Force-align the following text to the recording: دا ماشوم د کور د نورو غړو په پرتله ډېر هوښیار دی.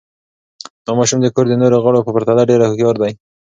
دا 0.85 0.91
ماشوم 0.99 1.19
د 1.21 1.27
کور 1.35 1.45
د 1.49 1.53
نورو 1.61 1.77
غړو 1.83 2.05
په 2.05 2.11
پرتله 2.15 2.41
ډېر 2.49 2.59
هوښیار 2.63 2.95
دی. 3.01 3.11